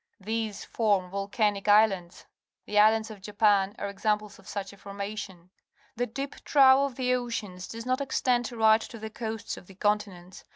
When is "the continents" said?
9.67-10.43